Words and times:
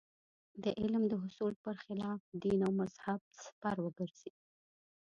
د 0.63 0.65
علم 0.81 1.03
د 1.07 1.13
حصول 1.23 1.53
پر 1.63 1.75
خلاف 1.85 2.21
دین 2.43 2.59
او 2.67 2.71
مذهب 2.81 3.19
سپر 3.43 3.75
وګرځي. 3.85 4.31